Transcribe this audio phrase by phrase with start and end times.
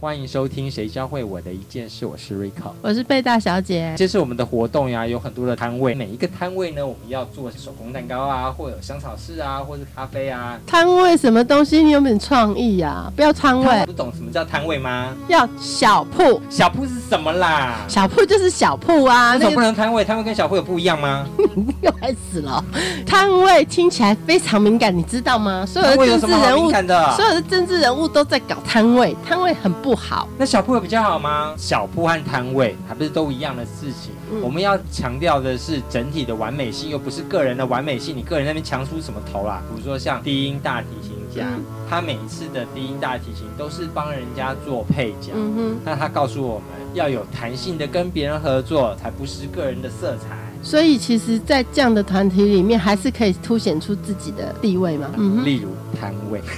[0.00, 2.72] 欢迎收听《谁教会我的一件事》，我是 Rico。
[2.80, 3.94] 我是贝大小姐。
[3.98, 10.58] 这是我们的活动呀，有很多的摊位，每一个摊位呢，我们要做手工蛋糕啊，或者有香草式啊，或者是咖啡啊。
[10.66, 11.82] 摊位什么东西？
[11.82, 13.12] 你有点创意呀！
[13.14, 15.14] 不要摊位，不懂什么叫摊位吗？
[15.28, 16.40] 要小铺。
[16.48, 17.84] 小铺是什么啦？
[17.86, 19.36] 小铺就是小铺啊。
[19.36, 20.02] 那不能摊位？
[20.02, 21.26] 摊位跟小铺有不一样吗？
[21.82, 22.64] 又开始了。
[23.04, 25.66] 摊位听起来非常敏感，你知道吗？
[25.66, 29.89] 所有的政治人物，所有的政治人物都在搞摊位，摊位很不。
[29.90, 31.52] 不好，那小铺有比较好吗？
[31.58, 34.12] 小铺和摊位还不是都一样的事情。
[34.40, 38.16] 我们要强调的是整体的完美性，又不是个人的完美性。
[38.16, 39.60] 你个人那边强出什么头啦？
[39.68, 41.44] 比如说像低音大提琴家，
[41.88, 45.32] 他每一次的低音大提琴都是帮人家做配角。
[45.34, 50.38] 嗯哼，那他告诉我们要有弹性的跟别人合作，才不失个人的色彩。
[50.62, 55.10] 所以，其实，在这样的团体里面，还是可以凸显出自己的地位嘛。
[55.16, 56.40] 嗯，例如摊位。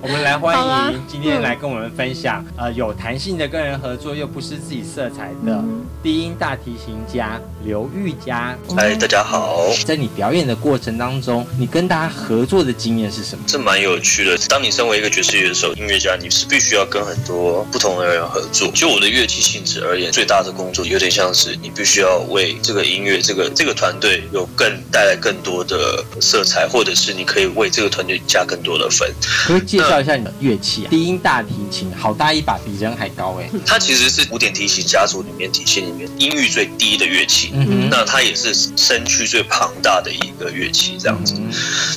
[0.00, 0.56] 我们来欢
[0.92, 5.62] 迎今天来跟我们分享，呃，有弹性的跟人合作又不失自己色彩的
[6.02, 8.56] 低音大提琴家刘玉佳。
[8.74, 9.66] 嗨，大家好。
[9.84, 13.44] 在你表演的过程当中，你跟大家合作的经验是什么？
[13.46, 14.38] 这蛮有趣的。
[14.48, 18.70] 当你身为一个爵士乐手、音乐家，你是必须要跟很多不同的人合作。
[18.72, 21.54] 就我的乐器性质而言，最大的工作有点像是。
[21.66, 29.12] 你必须要为这个音乐、这个这个团队有更带来更多的色彩，或者是你可以为这个团队加更多的分。
[29.48, 30.88] 可以介绍一下你的乐器啊？
[30.88, 33.50] 低音大提琴，好大一把，比人还高哎！
[33.66, 41.34] 它其实是古典提琴家族里面体系里面音域最低的乐器，嗯那它也是身躯最庞大的一个乐器，这样子。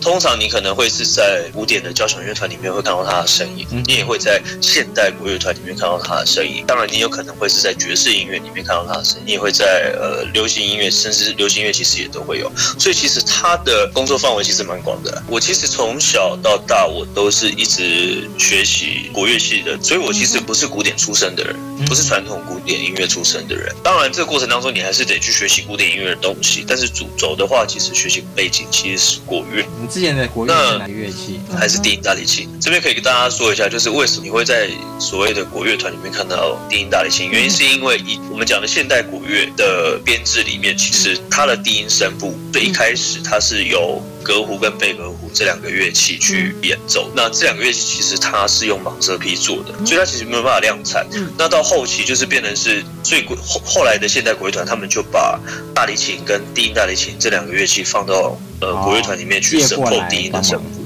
[0.01, 6.65] 通常你可能会是在古典的交响乐团里面会看到它的身影，你也会在现代国乐团里面看到它的身影。
[6.65, 9.53] 当然，你有可能会是在爵士音乐里面看到它的身影，你也会。
[9.59, 12.49] 在呃流行音乐，甚至流行乐其实也都会有，
[12.79, 15.21] 所以其实他的工作范围其实蛮广的。
[15.27, 21.53] 我其实从小到大，我都是一直学习国乐系的，所以我其实不是古典出身的人，
[21.85, 23.75] 不是传统古典音乐出身的人。
[23.83, 29.65] 当然，这个过程当中你还是得去学习古典音乐的东西，但是主轴的话，其实学习背景其实是国乐。
[29.81, 31.41] 你之前的国乐是哪乐器？
[31.57, 32.47] 还是低音大提琴？
[32.61, 34.69] 这边可以跟大家说一下，就是为什么你会在
[34.99, 37.29] 所谓的国乐团里面看到低音大提琴？
[37.29, 39.48] 原因是因为以我们讲的现代国乐。
[39.55, 47.09] 的编制里面，其实它的低音声部最一开始它是由格胡跟贝格胡这两个乐器去演奏。
[47.15, 51.07] 那这两个乐器其实它是用蟒蛇皮做的，所以它其实没有办法量产。
[51.37, 55.39] 那到后期就是变成是最后后来的现代国乐团，他们就把
[55.73, 60.78] 大提琴跟低音大提琴这两个乐器放到呃国乐团里面去声控低音的声部。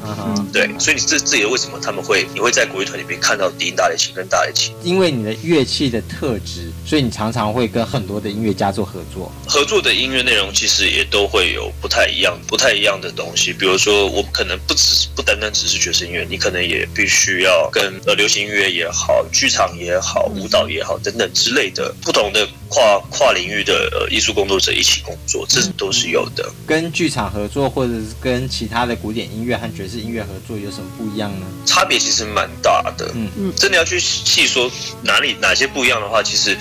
[0.51, 4.75] 对，所以你这这也为什么他们会你会在国乐团里面看到低音大提琴跟大提琴？
[4.83, 9.31] 因为你的乐器的特质，所以你常常会跟很多的音乐家做合作。
[9.47, 13.53] 合作的音乐内容其实也都会有不太一样、不太一样的东西。
[13.53, 26.51] 比如说，我可能不只不单单只是爵士音乐，你可能也必须要跟呃流行音乐也好、剧场也好、舞蹈也好等等之类的不同的跨跨领域的呃艺术工作者一起工作，这都是有的。
[26.65, 31.45] 跟剧场合作，或者是跟其他的古典音乐和爵士音乐合作，有什么不一样呢？
[31.67, 33.11] 差别其实蛮大的。
[33.13, 34.71] 嗯嗯，真的要去细说
[35.03, 36.57] 哪里哪些不一样的话，其实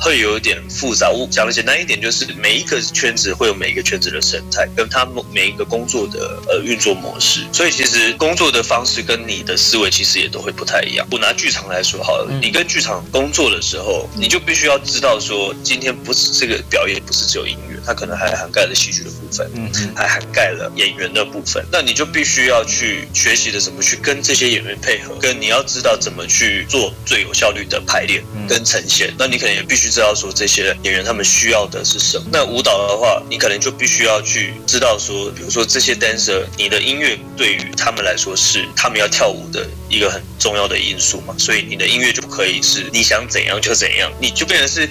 [0.00, 1.10] 会有一点复杂。
[1.10, 7.40] 我讲的简单一点，就是每一个圈子会有每一个圈子的生态，跟他们每一个工作的呃运作模式。
[7.52, 11.06] 所以其实工作的方式跟你的思维其实也都会不太一样。
[11.10, 21.64] 我拿剧场来说好了，你跟剧场工作的时候，你就必须要知道说，今天不是这个表演，不是只有音乐，它可能还涵盖了戏剧的部分，嗯，还涵盖了演员的部分。
[21.72, 29.14] 那你就必须要去学习的怎么去跟这些演员配合，跟你要知道怎么去做最有效率的排练跟呈现。
[29.18, 32.26] 那你可能也必须知道说这些演员他们需要的是什么。
[32.30, 41.34] 那舞蹈的话，你可能就必须要去知道说，比如说这些 dancer，你的音乐对于他们来说是他们要跳舞的一个很重要的因素嘛。
[41.38, 44.88] 所以你的音乐就不可以是你想怎样就怎样，你就变成是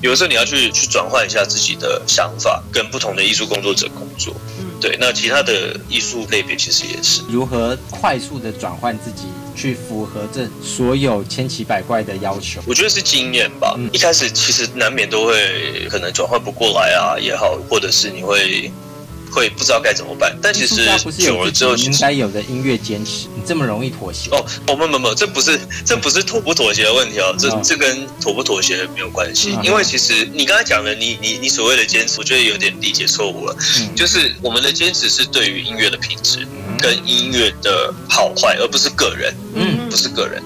[0.00, 4.34] 有的时候你要去去转换一下自己的想法，跟不同的艺术工作者工作。
[4.58, 12.62] 嗯对，那其他的艺术类别其实也是如何快速的转换自己，去符合这所有千奇百怪的要求。
[12.66, 13.78] 我觉得是经验吧。
[13.92, 18.72] 一开始其实难免都会可能转换不过来啊，也好，或者是你会
[19.30, 20.36] 会不知道该怎么办。
[20.42, 20.76] 但其实
[21.16, 24.30] 久了之后，应该有的音乐坚持，你这么容易妥协？
[24.30, 29.56] 哦，哦，不不不，这不是这不是妥不妥协的问题哦，这这跟妥不妥协没有关系。
[29.62, 33.56] 因为其实你刚才讲的，你你你所谓的坚持，我觉得有点理解错误了。
[33.94, 36.46] 就是我们的坚持是对于音乐的品质
[36.80, 40.42] 跟音乐的好坏，而不是个人，嗯，不是个人。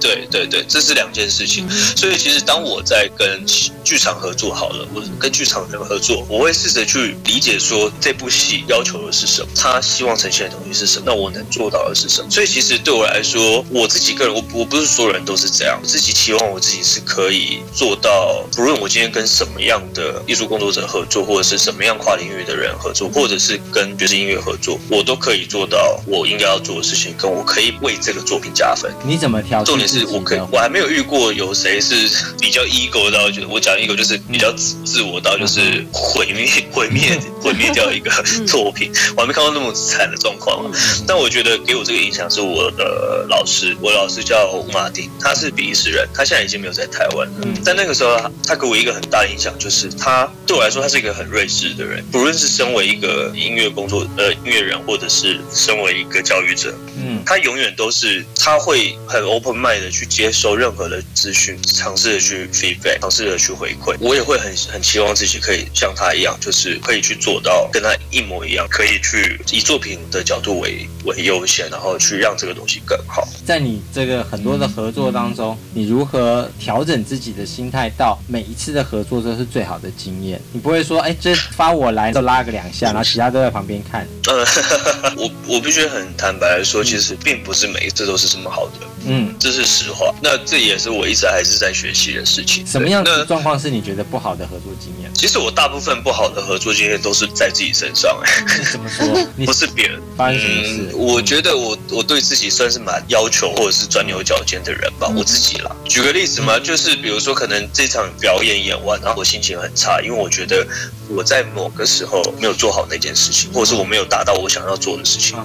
[0.00, 1.68] 对对对，这是两件事情。
[1.96, 3.44] 所以其实当我在跟
[3.84, 12.30] 剧场合作好了，我跟剧场人合作，我会试着去理解说这部戏要求的是什么，他希望呈现的东西是什么，那我能做到的是什么。
[12.30, 28.92] 所以其实对我来说，我自己个人，我我不是所有人都是这样，我自己期望我自己是可以做到，不论我今天跟什么样的艺术工作者合作，或者是什么样跨领域的人合作，或者是跟爵士音乐合作，我都可以做到我应该要做的事情，跟我可以为这个作品加分。
[29.04, 29.64] 你怎么挑？
[29.64, 29.95] 重点是。
[30.06, 32.08] 我可以，我还没有遇过有谁是
[32.40, 38.10] 比较 ego 到，觉得我讲 ego 就是比较自自我到，就是毁灭毁灭 毁灭掉一个
[38.46, 40.70] 作品，我还没看到那么惨的状况。
[41.06, 47.34] 但我觉得给我这个影响是我的老师，我老师叫马丁，他是比利时人，他现在已经没有在台湾了。
[47.64, 48.16] 但那个时候，
[48.46, 52.04] 他给我一个很大的影响，就是他对我来说，他是一个很睿智的人。
[52.10, 63.96] 不论是身为一个音乐工作呃音乐人，或者是身为一个教育者，嗯，他永远都是他会很 open mind 的去接收任何的资讯，尝试的去 feedback，尝试的去回馈。
[64.00, 73.26] 我也会很很期望自己可以像他一样，就是可以去做到跟他一模一样，可以去以作品的角度为为优先，然后去让这个东西更好。
[73.44, 80.40] 在你这个很多的合作当中，你如何调整自己的心态，到每一次的合作都是最好的经验？
[80.52, 84.06] 你不会说，哎，这发我来就拉个两下，然后其他都在旁边看。
[84.28, 84.44] 呃，
[85.16, 88.86] 我我必须很坦白的说，其实并不是每一次都是这么好的。
[89.08, 90.14] 嗯，这是实话。
[90.22, 92.64] 那这也是我一直还是在学习的事情。
[92.66, 95.12] 什么样的状况是你觉得不好的合作经验？
[95.12, 98.18] 其实我大部分不好的合作经验都是在自己身上。
[98.24, 99.06] 哎， 怎么说？
[99.44, 100.96] 不是别人发生什么事？
[100.96, 105.08] 我觉得我我对自己算是蛮要求或者是钻牛角尖的人吧。
[105.16, 110.66] 我自己啦，举个例子嘛，就是比如说可能这场表演演完，然后我心情很差，因为我觉得
[111.08, 115.36] 我在某个时候没有做好那件事情，或者是我没有达到我想要做的事情。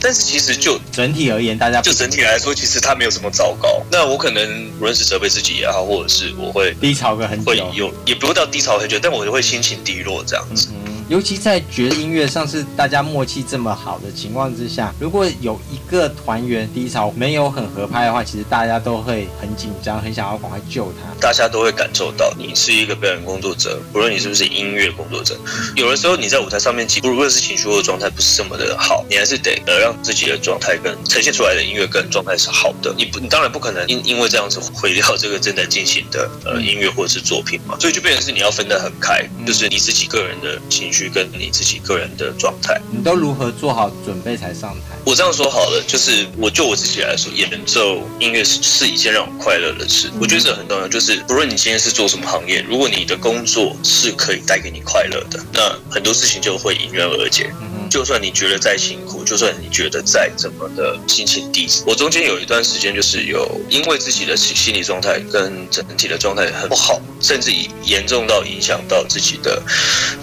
[0.00, 3.82] 但是其实就整体而言，大家就整体来说，其实他没有什么糟糕。
[3.90, 10.68] 那我可能无论是责备自己也好，或者是我会低潮个很久，会有也不会到低潮很久，但我就会心情低落这样子。
[11.08, 21.14] 尤其在爵士音乐上是大家默契这么好的情况之下，如果有一个团员低潮没有很合拍的话，其实大家都会很紧张，很想要赶快救他。
[21.20, 25.36] 大家都会感受到，你是一个表演工作者，不论你是不是音乐工作者，
[25.76, 32.94] 有的时候你在舞台上面，无论是情绪或状态不是这么的好，你还是得呃让自己的状态跟呈现出来的音乐跟状态是好的。
[32.96, 40.93] 你不，你当然不可能因因为这样子毁掉这个正在进行的呃音乐或者是作品嘛，所以就变成是你要分得很开，就是你自己个人的情。
[40.94, 44.94] 去跟你自己个人的状态，你都如何做好准备才上台？
[45.04, 50.08] 我这样说好了，就是我就我自己来说，演奏音乐是是一件让我快乐的事。
[50.20, 57.52] 我觉得这很重要，就是不论你今天是做什么行业，如果你的工作是可以带给你快乐的，那很多事情就会迎刃而解。
[57.90, 67.50] 就算你觉得再辛苦，就算你觉得再怎么的心情低，我中间有一段时间就是有因为自己的心心理状态跟整体的状态很不好，甚至
[67.84, 69.62] 严重到影响到自己的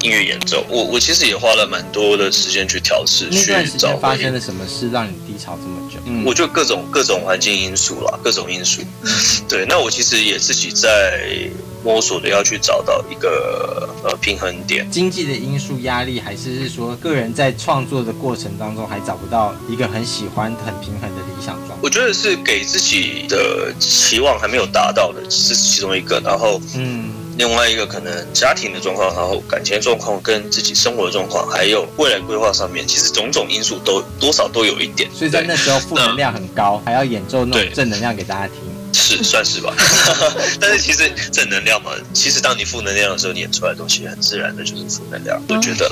[0.02, 0.66] 音乐演奏。
[0.70, 6.00] 我我其实也花了蛮多的时间去调试，去找发生了什么事让你低潮这么久？
[6.06, 8.82] 嗯，我就各种各种环境因素啦，各种因素。
[9.50, 11.50] 对，那我其实也自己在。
[11.84, 21.76] 摸索的要去找到一个呃平衡点，经济的因素压力，还是是说个人在创作的过程当中还找不到一个很喜欢很平衡的理想状态。
[21.82, 35.10] 我觉得是给自己的期望还没有达到的是其中一个，然后嗯，另外一个可能家庭的状况，然后感情状况跟自己生活的状况，还有未来规划上面，其实种种因素都多少都有一点。
[35.14, 38.56] 所以在那时候负能量很高，还要演奏那种正能量给大家听。
[38.94, 39.74] 是算是吧，
[40.60, 45.42] 但是其实正能量嘛，其实当你负能量的时候，你演出来的东西很自然的就是负能量。
[45.48, 45.90] 我觉得，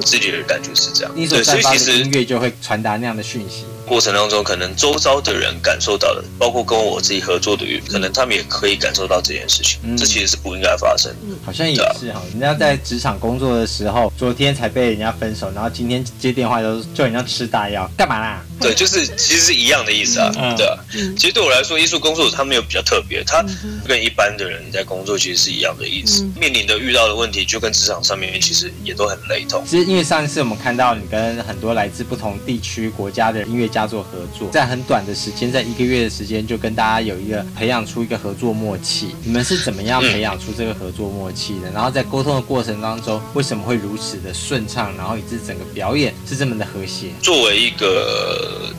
[0.00, 1.12] 我自己的感觉是这样。
[1.14, 3.66] 你，所散发的音乐就会传达那样的讯息。
[3.90, 9.80] 过程当中，可能周遭的人感受到的，包括跟我自己合作的人，可能他们也可以感受到这件事情。
[9.96, 11.36] 这其实是不应该发生的。
[11.44, 18.40] 好像也是哈，人家在职场工作的时候，昨天才被人家分手，然后今天接电话都就人家吃大药，干嘛啦？
[18.60, 20.30] 对，就是其实是一样的意思啊。
[20.56, 20.78] 对啊，
[21.18, 23.44] 其实对我来说，艺术工作者他没有比较特别，他
[23.88, 29.64] 跟一般的人在工作其实是一样的意思，面临的遇到的问题就跟职场上面其实也都很雷同。
[29.66, 39.14] 其实因为上一次我们看到你跟很多来自不同地区国家的音乐家做合作，在很短的时间，在一个月的时间就跟大家有一个培养出一个合作默契。
[39.24, 41.70] 你们是怎么样培养出这个合作默契的？
[41.72, 44.94] 然后在沟通的过程当中，为什么会如此的顺畅？
[44.96, 47.08] 然后以致整个表演是这么的和谐？
[47.22, 48.74] 作为一个。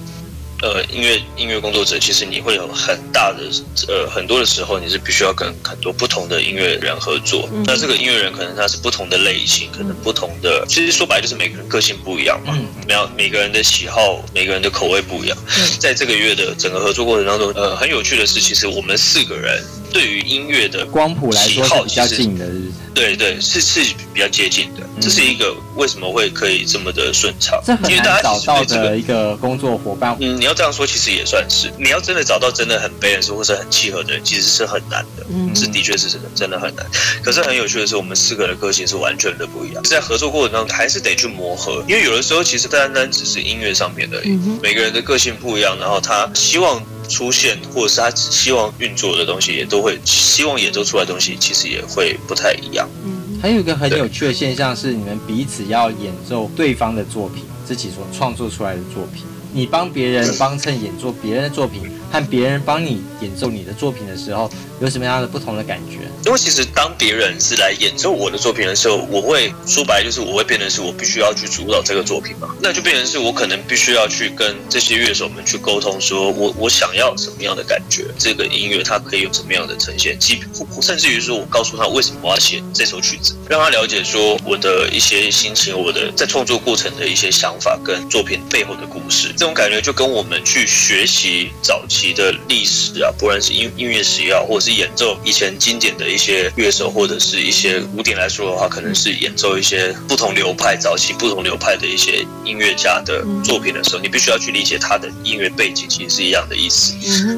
[0.62, 3.40] 呃，音乐音乐工作者，其实你会有很大的
[3.88, 7.50] 呃很多的时候，你是必须要跟很多不同的音乐人合作。
[7.66, 12.56] 那这个音乐人可能他是不同的类型，可能不同的，其实说白就是每个人个性不一样嘛，
[12.88, 15.38] 每每个人的喜好，每个人的口味不一样。
[15.80, 19.64] 在这个月的整个合作过程当中，呃，很有趣的是，其实我们四个人。
[19.92, 22.46] 对于音乐的光谱来说是比较近的，
[22.94, 23.82] 对对，是是
[24.14, 24.82] 比较接近的。
[25.02, 27.60] 这是一个为什么会可以这么的顺畅？
[27.66, 30.16] 这很难找到的一个工作伙伴。
[30.20, 31.72] 嗯，你要这样说，其实也算是。
[31.78, 35.26] 你要真的找到真的很 balance 或者很契合的人，其实是很难的。
[35.30, 36.86] 嗯，是的确是真的，真的很难。
[37.24, 39.84] 可是很有趣的是，我们四个的个性是完全的不一样。
[39.84, 44.22] 在合作过程当中，还是得去磨合，因为有的时候其实单单只是音乐上面的，
[44.62, 46.82] 每个人的个性不一样，然后他希望。
[47.12, 52.90] 出现，或者是他希望运作的东西，也都会希望演奏出来的东西，其实也会不太一样。
[53.04, 59.24] 嗯，还有一个很有趣的现象是，你们彼此要演奏对方的作品，自己所创作出来的作品。
[59.54, 66.00] 你帮别人帮衬演奏别人的作品，和别人帮你演奏你的作品的时候，有什么样的不同的感觉？
[66.26, 80.40] 因为其实当别人是来演奏我的作品的时候，我会说白就是我会变成是我必须要去主导这个作品嘛，那就变成是我可能必须要去跟这些乐手们去沟通，说我我想要什么样的感觉，这个音乐它可以有什么样的呈现，即
[80.82, 89.30] 甚至于说我告诉他为什么我要写这首曲子，让他了解说我的一些心情，我的在创作过程的一些想法跟作品背后的故事。
[89.38, 106.94] 这种感觉就跟我们去学习早期的历史啊，不论是音音乐史也好，或者是演奏以前经典的一些乐手，或者是一些古典来说的话，可能是演奏一些不同流派、早期不同流派的一些音乐家的作品的时候，你必须要去理解他的音乐背景，其实是一样的意思。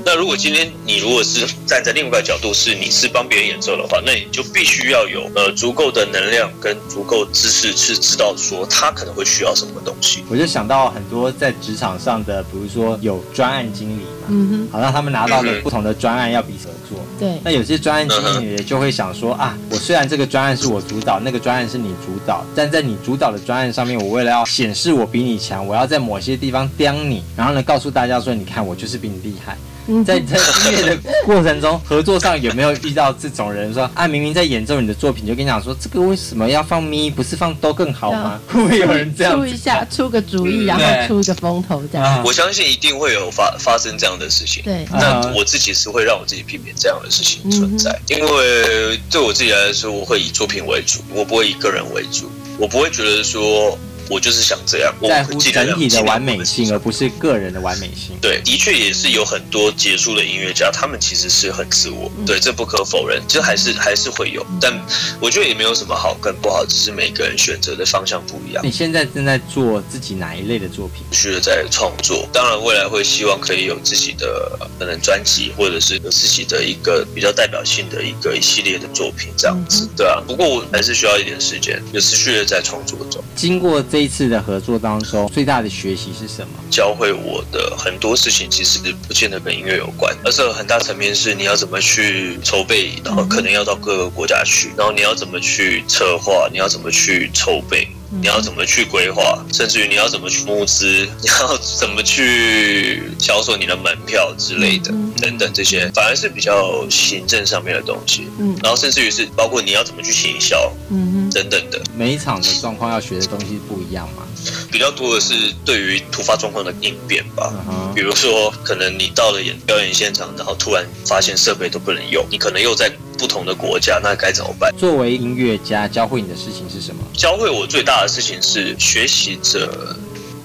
[0.06, 10.24] 那如果今天你如果是站在另外一个角度，是你是帮别人演奏的话，那你就必须要有呃足够的能量跟足够知识，去知道说他可能会需要什么东西。
[10.30, 11.94] 我就想到很多在职场。
[12.04, 17.40] 上的，比如说有专案经理嘛，嗯哼，好，让他们拿到了不同的专案要彼此合作，对。
[17.44, 29.58] 那有些专案经理就会想说啊，我虽然这个专案是我主导，那个专案是你主导，但在你主导的专案上面，我为了要显示我比你强，我要在某些地方刁你，然后呢，告诉大家说，你看我就是比你厉害。
[30.06, 38.40] 在在音乐的过程中，合作上有没有遇到这种人说啊，明明在演奏你的作品，就跟你讲说，这个为什么要放咪，不是放都更好吗？
[38.48, 42.24] 会不会有人这样出一下，出个主意，然后出一个风头这样？
[42.24, 44.64] 我相信一定会有发发生这样的事情。
[44.64, 53.78] 对，但我自己是会让我自己避免这样的事情存在，因为对我自己来说，我会以作品为主，我不会以个人为主，我不会觉得说。
[54.14, 58.16] 我就是想这样，我在乎整体的完美性，而不是个人的完美性。
[58.22, 64.46] 对，的确也是有很多杰出的音乐家，他们其实是很自我，对，这不可否认，就还是还是会有。
[64.62, 64.72] 但
[65.20, 68.64] 我觉得也没有什么好跟不好，只是每个人选择的方向不一样。
[68.64, 71.04] 你现在正在做自己哪一类的作品？
[71.12, 80.22] 需要在创作，当然未来会希望可以有自己的可能专辑，或者是有自己的一个比较代表性的一个一系列的作品这样子，对啊。
[80.28, 83.24] 不过我还是需要一点时间，有持续的在创作中。
[83.36, 83.82] 经过。
[83.94, 86.48] 这一次的合作当中，最大的学习是什么？
[86.70, 97.88] 教会我的很多事情，其实不见得跟音乐有关，而是很大层面是你要怎么去筹备，然后可能要到各个国家去，然后你要怎么去策划，你要怎么去筹备。
[98.22, 100.86] 你要怎么去规划，甚至于你要怎么去募资，
[101.20, 104.94] 你要怎么去销售你的门票之类的，
[105.24, 108.28] 等等这些，反而是比较行政上面的东西。
[108.38, 111.82] 嗯，然后甚至于是包括你要怎么去行销，嗯等等的。
[111.96, 114.24] 每一场的状况要学的东西不一样嘛？
[114.70, 117.54] 比较多的是对于突发状况的应变吧。
[117.96, 122.92] 比如说，可能你到了演表演现场，然后突然发现设备都不能用，你可能又在。
[123.16, 124.74] 不同的国家，那该怎么办？
[124.76, 127.02] 作为音乐家，教会你的事情是什么？
[127.14, 129.96] 教会我最大的事情是学习者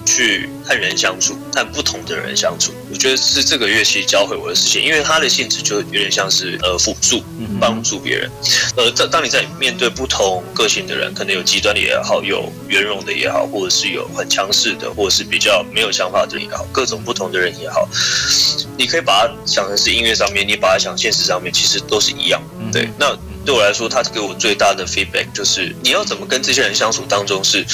[0.09, 2.73] 去和人相处，和不同的人相处。
[2.91, 7.23] 我觉得是这个乐器教会我的事情，因为它的性质就有点像是呃辅助，
[7.59, 8.29] 帮助别人。
[8.75, 17.87] 呃，当当你在面对不同个性的人，可能有极端的也好，有圆融的也好，或者是有很强势的，或者是比较没有想法的也好，各种不同的人也好，
[18.75, 22.41] 你可以把它想成是音乐上面，你把它想现实上面，其实都是一样。
[22.71, 23.15] 对，那
[23.49, 27.65] 对我来说，他给我最大的 feedback 就是你要怎么跟这些人相处当中是，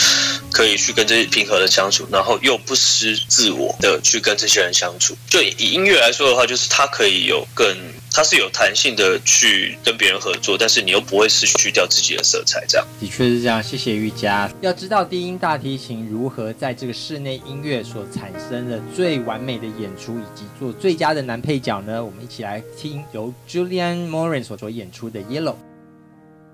[0.49, 5.17] 可以去跟这些平和的相处，然后又不失自我的去跟这些人相处。
[5.29, 7.75] 就以音乐来说的话，就是它可以有更。
[8.17, 12.63] 它是有弹性的去跟别人合作，但是你又不会失去掉自己的色彩。
[12.65, 13.61] 这样的确是这样。
[13.61, 14.49] 谢谢瑜伽。
[14.61, 22.01] 要知道低音大提琴如何在这个室内音乐所产生的最完美的演出，以及做最佳的男配角呢？
[22.01, 25.55] 我们一起来听由 Julian Morin 所所演出的 Yellow。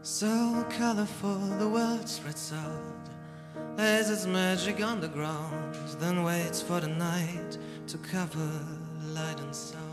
[0.04, 3.78] So colorful the world spreads out.
[3.78, 8.50] Lays its magic on the ground Then waits for the night to cover
[9.14, 9.88] light and sound.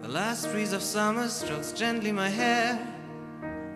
[0.00, 2.78] The last breeze of summer strokes gently my hair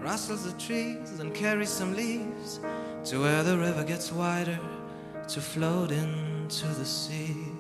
[0.01, 2.59] Rustles the trees and carries some leaves
[3.05, 4.59] To where the river gets wider
[5.29, 7.54] To float into the sea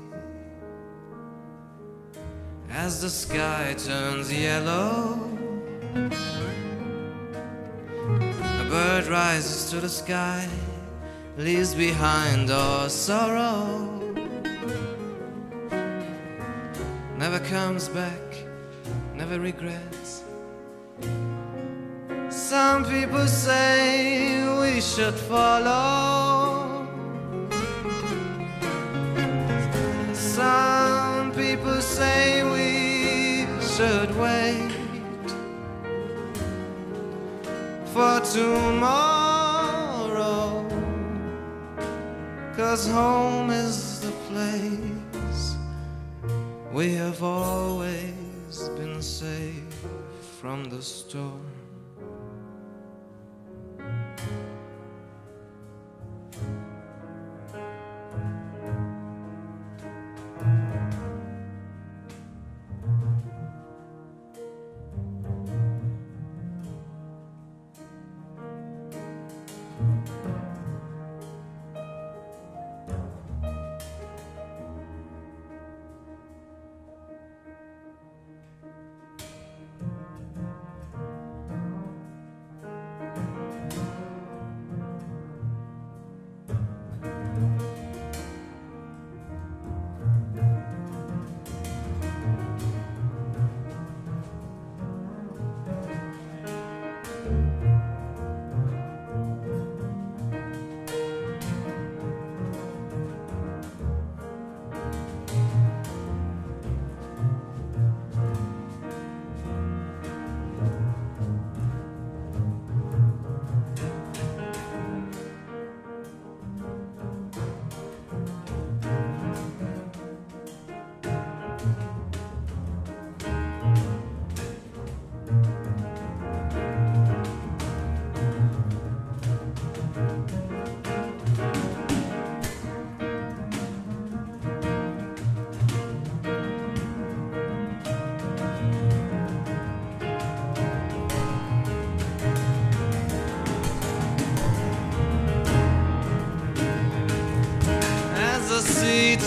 [2.74, 5.30] as the sky turns yellow.
[8.62, 10.48] A bird rises to the sky,
[11.38, 14.00] leaves behind all sorrow.
[17.16, 18.20] Never comes back,
[19.14, 20.24] never regrets.
[22.28, 26.88] Some people say we should follow.
[30.12, 32.43] Some people say
[33.76, 34.70] should wait
[37.92, 39.44] for tomorrow.
[42.56, 45.56] Cause home is the place
[46.72, 49.84] we have always been safe
[50.40, 51.43] from the storm.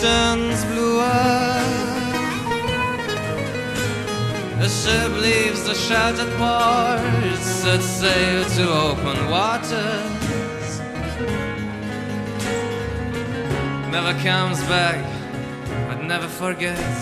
[0.02, 1.98] Turns bluer.
[4.60, 7.00] The ship leaves the sheltered port,
[7.40, 10.70] sets sail to open waters.
[13.94, 15.00] Never comes back,
[15.88, 17.00] but never forgets.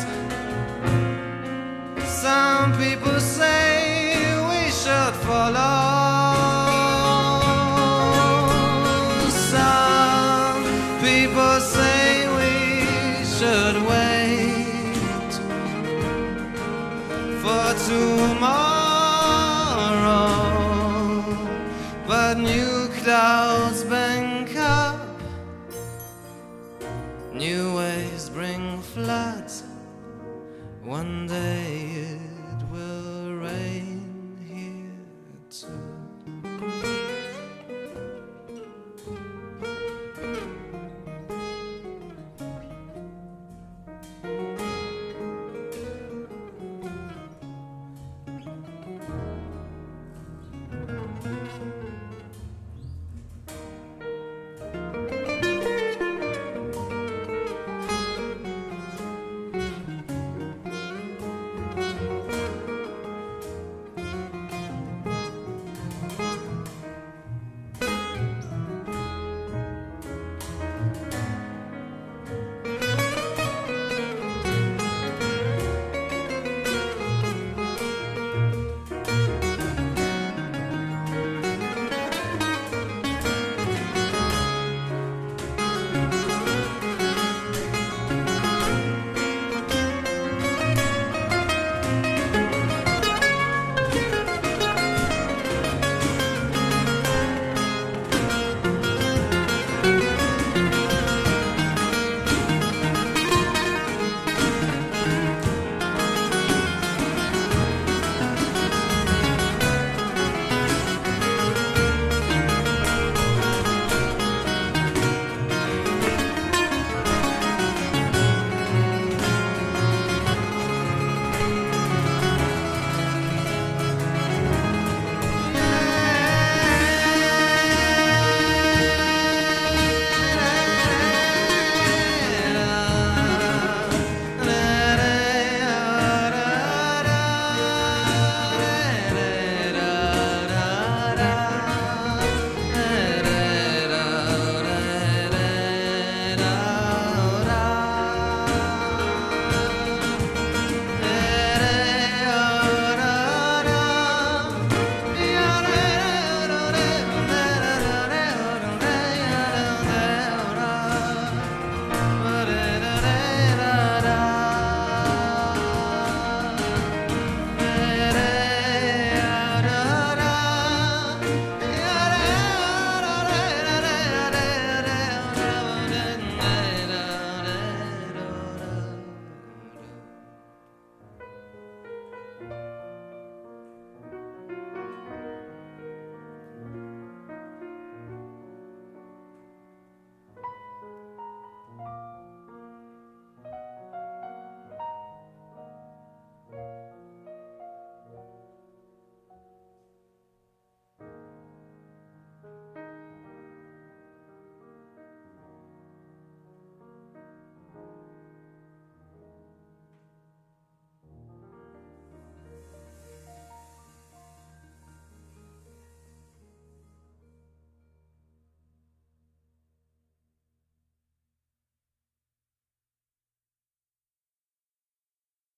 [2.23, 6.16] Some people say we should follow.
[17.87, 18.67] Tomorrow.
[22.07, 25.01] But new clouds bank up,
[27.33, 29.63] new waves bring floods.
[30.83, 32.16] One day